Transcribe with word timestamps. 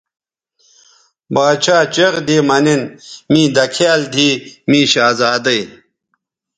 باڇھا 1.33 1.77
چیغ 1.93 2.13
دی 2.27 2.37
مہ 2.47 2.57
نِن 2.63 2.81
می 3.31 3.43
دکھیال 3.55 4.01
دیھی 4.13 4.29
می 4.69 4.79
شہزادئ 4.91 5.61